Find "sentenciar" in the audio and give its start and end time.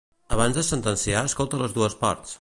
0.69-1.23